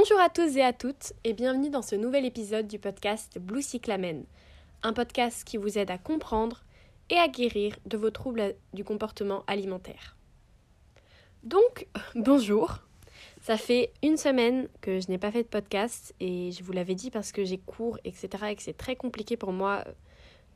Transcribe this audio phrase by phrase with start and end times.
[0.00, 3.62] Bonjour à tous et à toutes et bienvenue dans ce nouvel épisode du podcast Blue
[3.62, 4.22] Cyclamen,
[4.84, 6.62] un podcast qui vous aide à comprendre
[7.10, 10.16] et à guérir de vos troubles du comportement alimentaire.
[11.42, 12.78] Donc, bonjour.
[13.42, 16.94] Ça fait une semaine que je n'ai pas fait de podcast et je vous l'avais
[16.94, 18.28] dit parce que j'ai cours, etc.
[18.50, 19.82] et que c'est très compliqué pour moi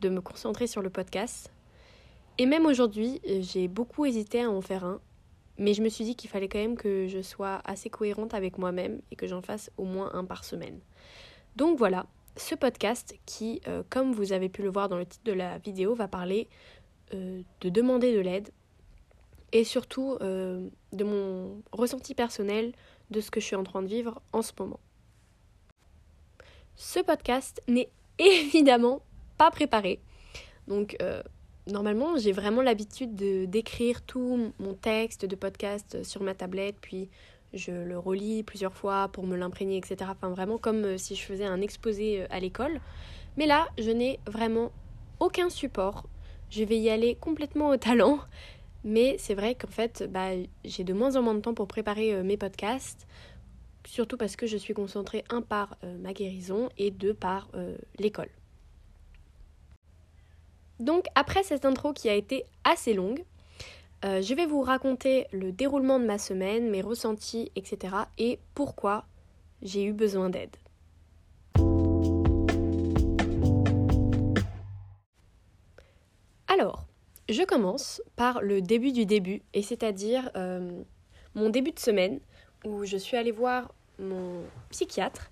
[0.03, 1.51] de me concentrer sur le podcast.
[2.39, 5.01] Et même aujourd'hui, j'ai beaucoup hésité à en faire un
[5.63, 8.59] mais je me suis dit qu'il fallait quand même que je sois assez cohérente avec
[8.59, 10.81] moi-même et que j'en fasse au moins un par semaine.
[11.55, 12.07] Donc voilà,
[12.37, 15.59] ce podcast qui, euh, comme vous avez pu le voir dans le titre de la
[15.59, 16.49] vidéo, va parler
[17.15, 18.51] euh, de demander de l'aide
[19.53, 22.73] et surtout euh, de mon ressenti personnel
[23.11, 24.81] de ce que je suis en train de vivre en ce moment.
[26.75, 29.01] Ce podcast n'est évidemment
[29.39, 30.01] pas préparé.
[30.67, 30.97] Donc
[31.67, 37.09] normalement, j'ai vraiment l'habitude de d'écrire tout mon texte de podcast sur ma tablette, puis
[37.53, 39.97] je le relis plusieurs fois pour me l'imprégner, etc.
[40.11, 42.81] Enfin, vraiment comme euh, si je faisais un exposé euh, à l'école.
[43.37, 44.73] Mais là, je n'ai vraiment
[45.21, 46.09] aucun support.
[46.51, 48.21] Je vais y aller complètement au talent.
[48.85, 50.31] Mais c'est vrai qu'en fait, bah,
[50.65, 53.07] j'ai de moins en moins de temps pour préparer euh, mes podcasts.
[53.87, 57.49] Surtout parce que je suis concentrée, un, par ma guérison et deux, par
[57.99, 58.29] l'école.
[60.83, 63.25] Donc après cette intro qui a été assez longue,
[64.05, 67.95] euh, je vais vous raconter le déroulement de ma semaine, mes ressentis, etc.
[68.19, 69.05] et pourquoi
[69.63, 70.57] j'ai eu besoin d'aide.
[76.49, 76.85] Alors,
[77.29, 80.83] je commence par le début du début, et c'est-à-dire euh,
[81.37, 82.19] mon début de semaine
[82.65, 85.31] où je suis allée voir mon psychiatre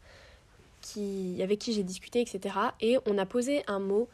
[1.40, 2.54] avec qui j'ai discuté, etc.
[2.80, 4.08] Et on a posé un mot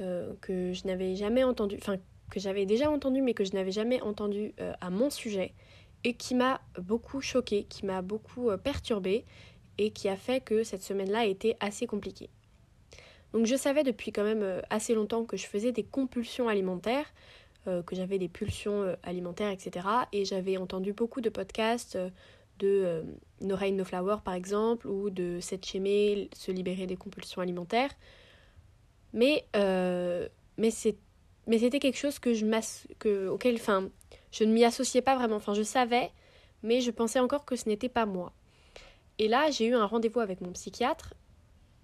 [0.00, 1.98] euh, que je n'avais jamais entendu, enfin
[2.30, 5.52] que j'avais déjà entendu mais que je n'avais jamais entendu euh, à mon sujet
[6.02, 9.26] et qui m'a beaucoup choqué, qui m'a beaucoup euh, perturbée
[9.76, 12.30] et qui a fait que cette semaine-là a été assez compliquée.
[13.34, 17.06] Donc je savais depuis quand même assez longtemps que je faisais des compulsions alimentaires,
[17.64, 19.86] que j'avais des pulsions alimentaires, etc.
[20.12, 21.96] Et j'avais entendu beaucoup de podcasts
[22.58, 23.02] de
[23.40, 27.90] No Rain No Flower par exemple, ou de Cette Chémé, Se libérer des compulsions alimentaires.
[29.12, 32.46] Mais, euh, mais c'était quelque chose que je
[32.98, 33.88] que, auquel enfin,
[34.30, 35.36] je ne m'y associais pas vraiment.
[35.36, 36.10] Enfin, je savais,
[36.62, 38.32] mais je pensais encore que ce n'était pas moi.
[39.18, 41.14] Et là, j'ai eu un rendez-vous avec mon psychiatre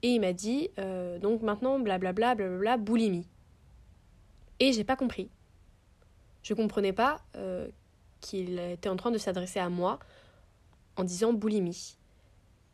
[0.02, 3.28] et il m'a dit euh, donc maintenant, blablabla, blablabla, boulimie.
[4.60, 5.30] Et j'ai pas compris.
[6.42, 7.68] Je comprenais pas euh,
[8.20, 9.98] qu'il était en train de s'adresser à moi
[10.96, 11.96] en disant boulimie.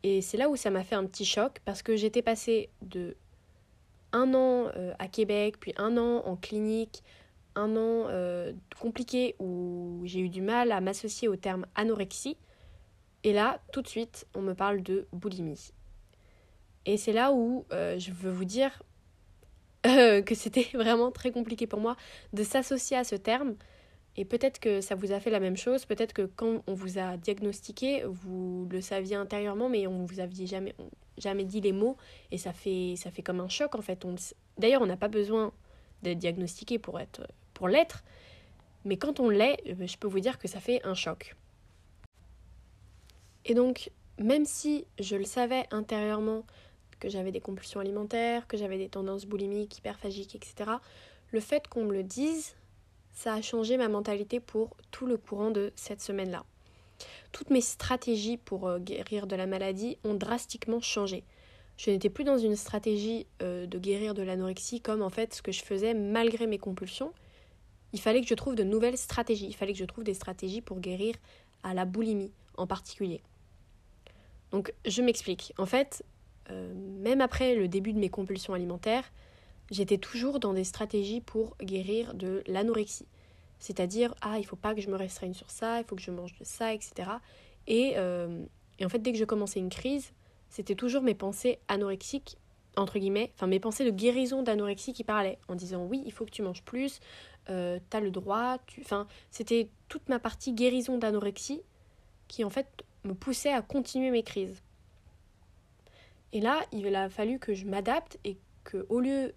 [0.03, 3.17] Et c'est là où ça m'a fait un petit choc parce que j'étais passée de
[4.15, 7.03] un an euh, à Québec, puis un an en clinique,
[7.55, 12.37] un an euh, compliqué où j'ai eu du mal à m'associer au terme anorexie.
[13.25, 15.71] Et là, tout de suite, on me parle de boulimie.
[16.85, 18.81] Et c'est là où euh, je veux vous dire
[19.83, 21.97] que c'était vraiment très compliqué pour moi
[22.31, 23.55] de s'associer à ce terme
[24.17, 26.97] et peut-être que ça vous a fait la même chose, peut-être que quand on vous
[26.99, 30.73] a diagnostiqué, vous le saviez intérieurement, mais on vous aviez jamais,
[31.17, 31.97] jamais dit les mots,
[32.31, 34.05] et ça fait, ça fait comme un choc en fait.
[34.57, 35.51] D'ailleurs, on n'a pas besoin
[36.01, 38.03] d'être diagnostiqué pour être, pour l'être,
[38.83, 41.35] mais quand on l'est, euh, je peux vous dire que ça fait un choc.
[43.45, 46.45] Et donc, même si je le savais intérieurement
[46.99, 50.71] que j'avais des compulsions alimentaires, que j'avais des tendances boulimiques, hyperphagiques, etc.,
[51.31, 52.55] le fait qu'on me le dise,
[53.11, 56.45] ça a changé ma mentalité pour tout le courant de cette semaine-là.
[57.35, 61.25] Toutes mes stratégies pour euh, guérir de la maladie ont drastiquement changé.
[61.75, 65.41] Je n'étais plus dans une stratégie euh, de guérir de l'anorexie comme en fait ce
[65.41, 67.11] que je faisais malgré mes compulsions.
[67.91, 69.47] Il fallait que je trouve de nouvelles stratégies.
[69.47, 71.13] Il fallait que je trouve des stratégies pour guérir
[71.61, 73.21] à la boulimie en particulier.
[74.51, 75.51] Donc je m'explique.
[75.57, 76.05] En fait,
[76.51, 79.11] euh, même après le début de mes compulsions alimentaires,
[79.71, 83.07] j'étais toujours dans des stratégies pour guérir de l'anorexie.
[83.59, 86.11] C'est-à-dire, ah, il faut pas que je me restreigne sur ça, il faut que je
[86.11, 87.09] mange de ça, etc.
[87.67, 88.45] Et, euh,
[88.79, 90.11] et en fait, dès que je commençais une crise,
[90.49, 92.37] c'était toujours mes pensées anorexiques,
[92.77, 96.25] entre guillemets, enfin mes pensées de guérison d'anorexie qui parlaient, en disant oui, il faut
[96.25, 96.99] que tu manges plus,
[97.49, 98.81] euh, tu as le droit, tu...
[98.81, 101.61] Enfin, c'était toute ma partie guérison d'anorexie
[102.27, 102.67] qui en fait
[103.03, 104.61] me poussait à continuer mes crises.
[106.33, 109.33] Et là, il a fallu que je m'adapte et que au lieu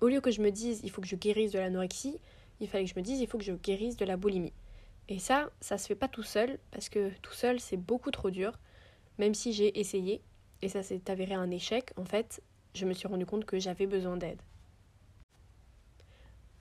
[0.00, 2.18] au lieu que je me dise il faut que je guérisse de l'anorexie,
[2.60, 4.52] il fallait que je me dise il faut que je guérisse de la boulimie.
[5.08, 8.30] Et ça, ça se fait pas tout seul, parce que tout seul c'est beaucoup trop
[8.30, 8.58] dur,
[9.18, 10.20] même si j'ai essayé,
[10.62, 12.42] et ça s'est avéré un échec, en fait,
[12.74, 14.40] je me suis rendu compte que j'avais besoin d'aide.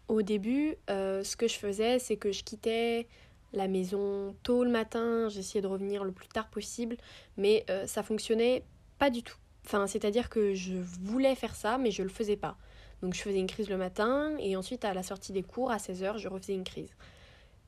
[0.08, 3.08] Au début, euh, ce que je faisais, c'est que je quittais
[3.54, 6.98] la maison tôt le matin, j'essayais de revenir le plus tard possible,
[7.38, 8.64] mais euh, ça fonctionnait
[9.00, 9.38] pas du tout.
[9.66, 12.58] Enfin, c'est-à-dire que je voulais faire ça, mais je le faisais pas.
[13.06, 15.78] Donc je faisais une crise le matin, et ensuite à la sortie des cours, à
[15.78, 16.90] 16h, je refaisais une crise.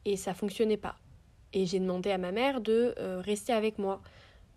[0.03, 0.95] Et ça fonctionnait pas.
[1.53, 4.01] Et j'ai demandé à ma mère de euh, rester avec moi.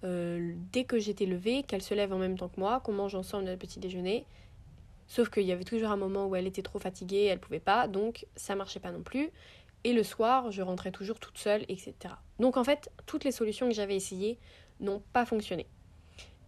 [0.05, 3.15] Euh, dès que j'étais levée, qu'elle se lève en même temps que moi, qu'on mange
[3.15, 4.25] ensemble notre petit déjeuner.
[5.07, 7.87] Sauf qu'il y avait toujours un moment où elle était trop fatiguée, elle pouvait pas,
[7.87, 9.29] donc ça marchait pas non plus.
[9.85, 11.95] Et le soir, je rentrais toujours toute seule, etc.
[12.39, 14.39] Donc en fait, toutes les solutions que j'avais essayées
[14.81, 15.67] n'ont pas fonctionné.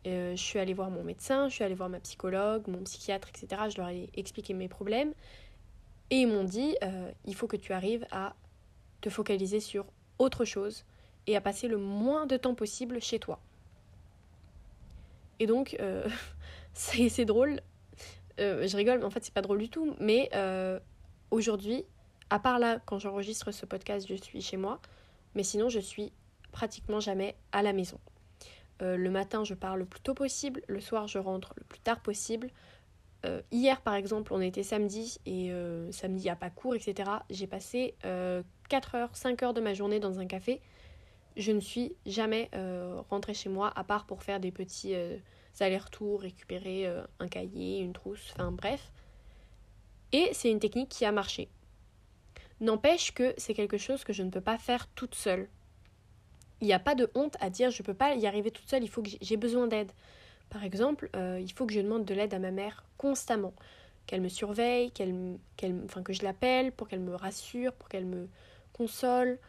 [0.06, 3.28] Euh, je suis allée voir mon médecin, je suis allée voir ma psychologue, mon psychiatre,
[3.28, 3.62] etc.
[3.70, 5.12] Je leur ai expliqué mes problèmes.
[6.10, 8.34] Et ils m'ont dit, euh, il faut que tu arrives à
[9.00, 9.87] te focaliser sur
[10.19, 10.84] autre chose
[11.26, 13.40] et à passer le moins de temps possible chez toi.
[15.38, 16.08] Et donc, euh,
[16.75, 17.60] c'est drôle.
[18.38, 19.94] je rigole, mais en fait, c'est pas drôle du tout.
[20.00, 20.31] Mais
[21.31, 21.84] aujourd'hui,
[22.28, 24.81] à part là, quand j'enregistre ce podcast, je suis chez moi.
[25.34, 26.12] Mais sinon, je suis
[26.50, 27.98] pratiquement jamais à la maison.
[28.80, 30.62] Euh, le matin, je pars le plus tôt possible.
[30.66, 32.48] Le soir, je rentre le plus tard possible.
[33.24, 36.74] Euh, hier, par exemple, on était samedi et euh, samedi, il n'y a pas cours,
[36.74, 37.10] etc.
[37.30, 37.94] J'ai passé
[38.69, 40.60] 4 heures, 5 heures de ma journée dans un café.
[41.36, 42.50] Je ne suis jamais
[43.08, 44.94] rentrée chez moi, à part pour faire des petits
[45.60, 46.86] allers-retours, récupérer
[47.20, 48.90] un cahier, une trousse, enfin bref.
[50.12, 51.48] Et c'est une technique qui a marché.
[52.60, 55.48] N'empêche que c'est quelque chose que je ne peux pas faire toute seule.
[56.62, 58.70] Il n'y a pas de honte à dire je ne peux pas y arriver toute
[58.70, 59.91] seule, il faut que j'ai besoin d'aide.
[60.49, 63.53] Par exemple, euh, il faut que je demande de l'aide à ma mère constamment,
[64.06, 65.41] qu'elle me surveille, qu'elle,
[65.85, 68.29] enfin, que je l'appelle pour qu'elle me rassure, pour qu'elle me
[68.73, 69.41] console.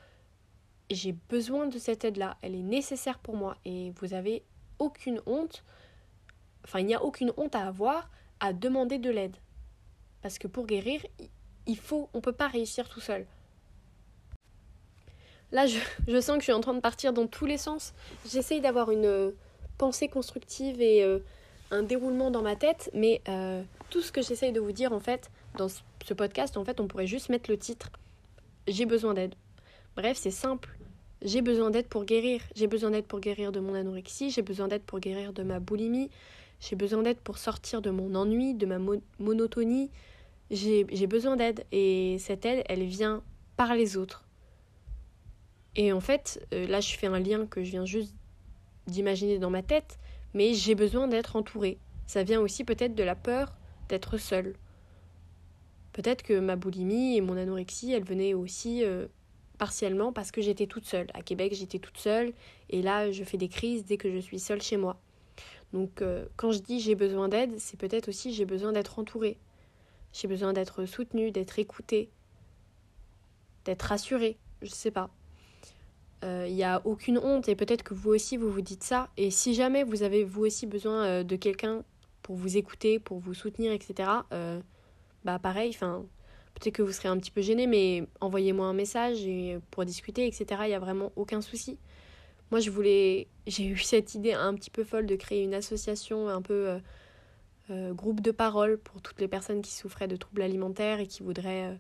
[0.89, 4.44] J'ai besoin de cette aide-là, elle est nécessaire pour moi et vous avez
[4.80, 5.63] aucune honte,
[6.66, 8.09] enfin il n'y a aucune honte à avoir
[8.39, 9.38] à demander de l'aide.
[10.24, 11.06] Parce que pour guérir,
[11.68, 13.27] il faut, on peut pas réussir tout seul.
[15.53, 17.94] Là, je, sens que je suis en train de partir dans tous les sens.
[18.29, 19.31] J'essaye d'avoir une euh,
[19.77, 21.19] pensée constructive et euh,
[21.71, 25.00] un déroulement dans ma tête, mais euh, tout ce que j'essaye de vous dire, en
[25.00, 27.91] fait, dans ce podcast, en fait, on pourrait juste mettre le titre
[28.67, 29.35] J'ai besoin d'aide.
[29.95, 30.69] Bref, c'est simple.
[31.21, 32.41] J'ai besoin d'aide pour guérir.
[32.56, 34.31] J'ai besoin d'aide pour guérir de mon anorexie.
[34.31, 36.09] J'ai besoin d'aide pour guérir de ma boulimie.
[36.59, 38.79] J'ai besoin d'aide pour sortir de mon ennui, de ma
[39.19, 39.91] monotonie
[40.53, 43.23] j'ai besoin d'aide et cette aide, elle vient
[43.57, 44.22] par les autres.
[45.75, 48.13] Et en fait, euh, là, je fais un lien que je viens juste
[48.87, 49.97] d'imaginer dans ma tête,
[50.33, 51.79] mais j'ai besoin d'être entourée.
[52.05, 53.55] Ça vient aussi peut-être de la peur
[53.89, 54.55] d'être seule.
[55.93, 59.07] Peut-être que ma boulimie et mon anorexie, elles venaient aussi euh,
[59.57, 61.07] partiellement parce que j'étais toute seule.
[61.13, 62.33] À Québec, j'étais toute seule,
[62.69, 64.99] et là, je fais des crises dès que je suis seule chez moi.
[65.71, 69.37] Donc, euh, quand je dis j'ai besoin d'aide, c'est peut-être aussi j'ai besoin d'être entourée.
[70.13, 72.09] J'ai besoin d'être soutenue, d'être écoutée,
[73.65, 75.09] d'être rassurée, je sais pas.
[76.23, 79.09] Il euh, n'y a aucune honte et peut-être que vous aussi vous vous dites ça.
[79.17, 81.83] Et si jamais vous avez vous aussi besoin euh, de quelqu'un
[82.21, 84.61] pour vous écouter, pour vous soutenir, etc., euh,
[85.25, 86.05] bah pareil, enfin,
[86.55, 90.25] peut-être que vous serez un petit peu gêné, mais envoyez-moi un message et pour discuter,
[90.25, 91.77] etc., il n'y a vraiment aucun souci.
[92.51, 96.29] Moi, je voulais, j'ai eu cette idée un petit peu folle de créer une association
[96.29, 96.79] un peu
[97.69, 101.23] euh, groupe de parole pour toutes les personnes qui souffraient de troubles alimentaires et qui
[101.23, 101.75] voudraient euh,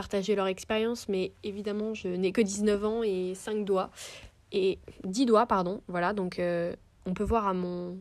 [0.00, 1.10] partager leur expérience.
[1.10, 3.90] Mais évidemment, je n'ai que 19 ans et 5 doigts.
[4.50, 5.82] Et 10 doigts, pardon.
[5.88, 7.98] Voilà, donc euh, on peut voir à mon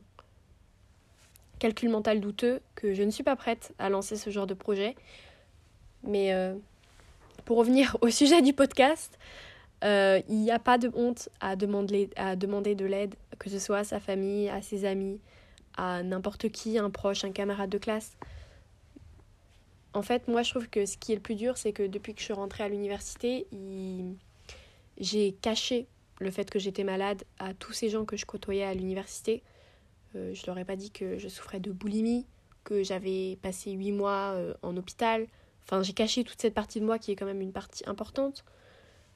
[1.60, 4.96] calcul mental douteux que je ne suis pas prête à lancer ce genre de projet.
[6.04, 6.34] Mais
[7.44, 9.20] pour revenir au sujet du podcast,
[9.84, 13.80] il n'y a pas de honte à demander, à demander de l'aide, que ce soit
[13.80, 15.20] à sa famille, à ses amis,
[15.76, 18.16] à n'importe qui, un proche, un camarade de classe.
[19.94, 22.14] En fait, moi, je trouve que ce qui est le plus dur, c'est que depuis
[22.14, 23.48] que je suis rentrée à l'université,
[24.98, 25.88] j'ai caché
[26.20, 29.42] le fait que j'étais malade à tous ces gens que je côtoyais à l'université.
[30.16, 32.26] Euh, je leur ai pas dit que je souffrais de boulimie,
[32.64, 35.28] que j'avais passé huit mois euh, en hôpital.
[35.64, 38.44] Enfin, j'ai caché toute cette partie de moi qui est quand même une partie importante.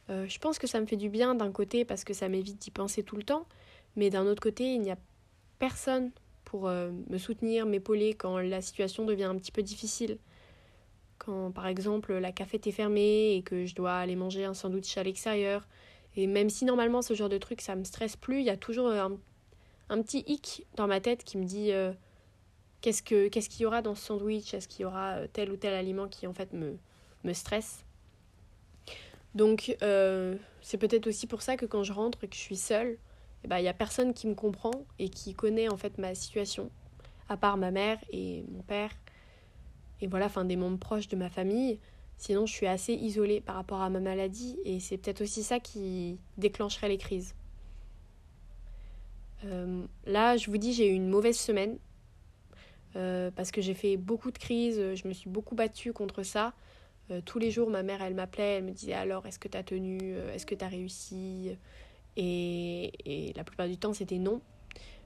[0.10, 2.60] Euh, je pense que ça me fait du bien d'un côté parce que ça m'évite
[2.60, 3.46] d'y penser tout le temps,
[3.96, 4.98] mais d'un autre côté, il n'y a
[5.60, 6.12] personne
[6.44, 10.18] pour euh, me soutenir, m'épauler quand la situation devient un petit peu difficile.
[11.26, 14.98] Quand par exemple la cafette est fermée et que je dois aller manger un sandwich
[14.98, 15.68] à l'extérieur.
[16.16, 18.58] Et même si normalement ce genre de truc ça me stresse plus, il y a
[18.58, 19.18] toujours un,
[20.02, 21.94] petit hic dans ma tête qui me dit euh,
[22.82, 25.52] qu'est-ce que qu'est-ce qu'il y aura dans ce sandwich, est-ce qu'il y aura euh, tel
[25.52, 26.78] ou tel aliment qui en fait me,
[27.24, 27.86] me stresse?
[29.36, 29.76] Donc
[30.62, 32.98] c'est peut-être aussi pour ça que quand je rentre et que je suis seule,
[33.44, 36.16] il eh n'y ben, a personne qui me comprend et qui connaît en fait ma
[36.16, 36.70] situation,
[37.28, 38.92] à part ma mère et mon père,
[40.04, 41.80] et voilà, enfin des membres proches de ma famille.
[42.18, 45.62] Sinon, je suis assez isolée par rapport à ma maladie et c'est peut-être aussi ça
[45.62, 47.36] qui déclencherait les crises.
[49.46, 51.78] Euh, là, je vous dis, j'ai eu une mauvaise semaine
[52.98, 56.54] euh, parce que j'ai fait beaucoup de crises, je me suis beaucoup battue contre ça.
[57.12, 59.58] Euh, tous les jours, ma mère, elle m'appelait, elle me disait alors, est-ce que tu
[59.58, 61.58] as tenu Est-ce que tu as réussi?
[62.18, 64.42] Et, et, la plupart du temps, c'était non.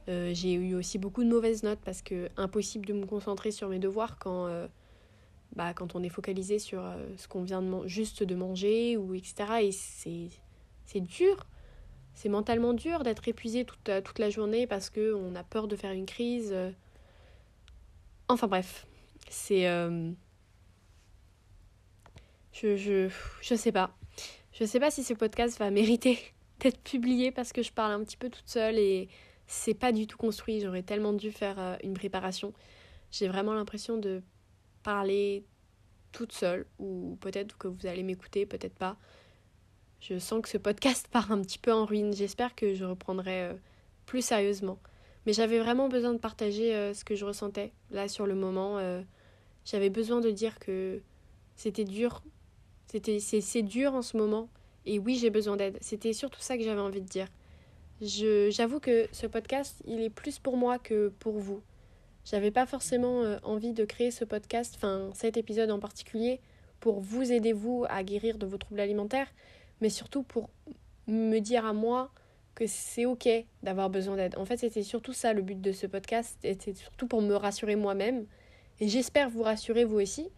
[0.08, 3.80] j'ai eu aussi beaucoup de mauvaises notes parce que impossible de me concentrer sur mes
[3.80, 4.68] devoirs quand
[5.56, 9.14] bah, quand on est focalisé sur euh, ce qu'on vient de juste de manger ou
[9.14, 9.36] etc.
[9.62, 11.46] Et c'est, dur.
[12.14, 15.76] C'est mentalement dur d'être épuisé toute, euh, toute la journée parce qu'on a peur de
[15.76, 16.56] faire une crise.
[18.28, 18.88] Enfin bref,
[19.30, 19.66] c'est...
[22.54, 23.10] Je, je,
[23.42, 23.96] je sais pas.
[24.52, 26.18] Je sais pas si ce podcast va mériter
[26.60, 29.08] d'être publié parce que je parle un petit peu toute seule et
[29.46, 30.60] c'est pas du tout construit.
[30.62, 32.54] J'aurais tellement dû faire euh, une préparation.
[33.12, 34.24] J'ai vraiment l'impression de
[34.88, 35.44] parler
[36.14, 38.96] toute seule, ou peut-être que vous allez m'écouter, peut-être pas.
[40.00, 42.14] Je sens que ce podcast part un petit peu en ruine.
[42.14, 43.54] J'espère que je reprendrai euh,
[44.06, 44.80] plus sérieusement.
[45.26, 48.78] Mais j'avais vraiment besoin de partager euh, ce que je ressentais là sur le moment.
[48.78, 49.02] Euh,
[49.66, 51.02] j'avais besoin de dire que
[51.58, 52.24] c'était dur.
[52.90, 54.48] C'était c'est dur en ce moment.
[54.86, 55.78] Et oui, j'ai besoin d'aide.
[55.82, 57.28] C'était surtout ça que j'avais envie de dire.
[58.00, 61.62] J'avoue que ce podcast, il est plus pour moi que pour vous.
[62.30, 66.42] J'avais pas forcément euh, envie de créer ce podcast, enfin cet épisode en particulier,
[66.82, 69.32] pour vous aider vous à guérir de vos troubles alimentaires,
[69.80, 70.50] mais surtout pour
[71.08, 72.12] me dire à moi
[72.54, 73.30] que c'est ok
[73.64, 74.38] d'avoir besoin d'aide.
[74.38, 77.78] En fait, c'était surtout ça le but de ce podcast, c'était surtout pour me rassurer
[77.78, 78.26] moi-même,
[78.82, 80.30] et j'espère vous rassurer vous aussi,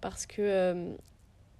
[0.00, 0.94] parce que euh,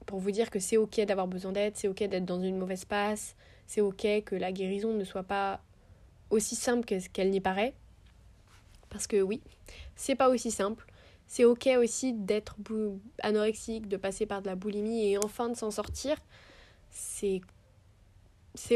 [0.06, 2.86] pour vous dire que c'est ok d'avoir besoin d'aide, c'est ok d'être dans une mauvaise
[2.86, 5.60] passe, c'est ok que la guérison ne soit pas
[6.30, 7.74] aussi simple qu'elle n'y paraît.
[8.92, 9.40] Parce que oui,
[9.96, 10.86] c'est pas aussi simple.
[11.26, 12.56] C'est ok aussi d'être
[13.22, 16.18] anorexique, de passer par de la boulimie et enfin de s'en sortir.
[16.90, 17.40] C'est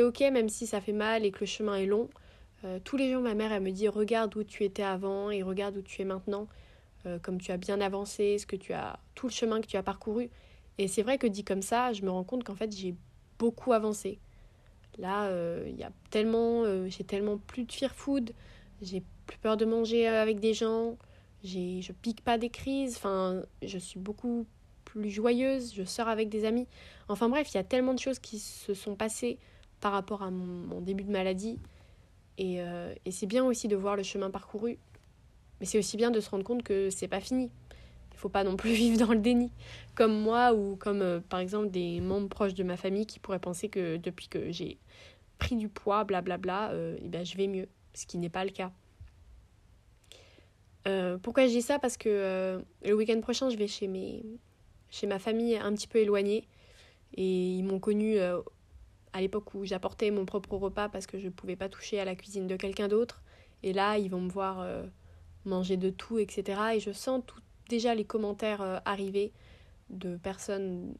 [0.00, 2.08] ok même si ça fait mal et que le chemin est long.
[2.64, 5.42] Euh, tous les jours, ma mère, elle me dit regarde où tu étais avant et
[5.42, 6.48] regarde où tu es maintenant.
[7.04, 9.76] Euh, comme tu as bien avancé, ce que tu as, tout le chemin que tu
[9.76, 10.30] as parcouru.
[10.78, 12.94] Et c'est vrai que dit comme ça, je me rends compte qu'en fait, j'ai
[13.38, 14.18] beaucoup avancé.
[14.96, 18.32] Là, euh, il y a tellement, j'ai tellement plus de fear food,
[18.80, 20.96] j'ai plus peur de manger euh, avec des gens,
[21.42, 24.46] j'ai, je pique pas des crises, enfin, je suis beaucoup
[24.84, 26.66] plus joyeuse, je sors avec des amis.
[27.08, 29.38] Enfin bref, il y a tellement de choses qui se sont passées
[29.80, 31.58] par rapport à mon, début de maladie.
[32.38, 34.78] Et, euh, et c'est bien aussi de voir le chemin parcouru.
[35.60, 37.50] Mais c'est aussi bien de se rendre compte que c'est pas fini.
[38.12, 39.50] Il faut pas non plus vivre dans le déni.
[39.94, 43.38] Comme moi ou comme euh, par exemple des membres proches de ma famille qui pourraient
[43.38, 44.78] penser que depuis que j'ai
[45.38, 47.68] pris du poids, blablabla, euh, eh ben, je vais mieux.
[47.94, 48.72] Ce qui n'est pas le cas.
[50.86, 51.78] Euh, pourquoi je dis ça?
[51.78, 53.88] Parce que euh, le week-end prochain, je vais chez,
[55.06, 56.46] ma famille un petit peu éloignée.
[57.14, 58.40] Et ils m'ont connue euh,
[59.12, 62.04] à l'époque où j'apportais mon propre repas parce que je ne pouvais pas toucher à
[62.04, 63.22] la cuisine de quelqu'un d'autre.
[63.62, 64.66] Et là, ils vont me voir
[65.44, 66.60] manger de tout, etc.
[66.74, 69.32] Et je sens tout, déjà les commentaires arriver
[69.88, 70.94] de personnes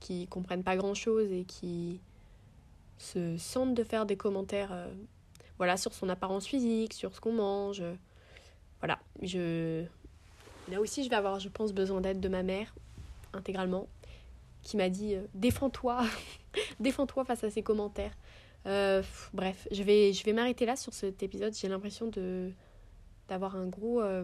[0.00, 2.00] qui comprennent pas grand-chose et qui
[2.96, 4.88] se sentent de faire des commentaires
[5.58, 7.82] voilà, sur son apparence physique, sur ce qu'on mange
[8.84, 9.82] voilà, je...
[10.70, 12.74] là aussi je vais avoir, je pense, besoin d'aide de ma mère,
[13.32, 13.88] intégralement,
[14.62, 16.04] qui m'a dit euh, défends-toi,
[16.80, 18.12] défends-toi face à ces commentaires.
[18.66, 21.54] Euh, bref, je vais, m'arrêter là sur cet épisode.
[21.54, 22.10] J'ai l'impression
[23.26, 24.22] d'avoir un gros euh,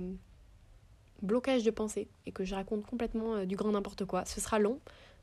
[1.23, 4.27] blocage de pensée et que je raconte complètement du grand n'importe quoi.
[4.27, 4.79] Ce sera long,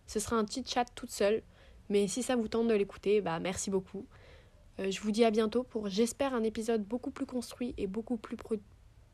[0.08, 1.44] ce sera un petit chat toute seule,
[1.89, 4.08] mais si ça vous tente de l'écouter, bah merci beaucoup.
[4.79, 8.36] je vous dis à bientôt pour, j'espère, un épisode beaucoup plus construit et beaucoup plus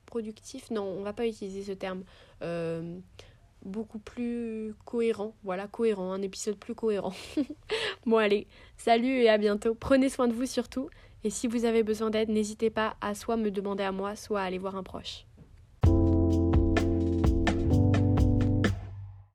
[0.06, 2.04] productif, non, on va pas utiliser ce terme.
[2.42, 3.00] Euh,
[3.64, 7.14] beaucoup plus cohérent, voilà, cohérent, un épisode plus cohérent.
[8.06, 9.76] bon allez, salut et à bientôt.
[9.76, 10.90] Prenez soin de vous surtout.
[11.24, 14.42] Et si vous avez besoin d'aide, n'hésitez pas à soit me demander à moi, soit
[14.42, 15.26] à aller voir un proche.